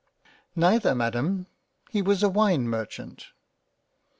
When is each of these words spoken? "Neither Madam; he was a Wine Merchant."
"Neither 0.55 0.95
Madam; 0.95 1.45
he 1.91 2.01
was 2.01 2.23
a 2.23 2.29
Wine 2.29 2.67
Merchant." 2.67 3.27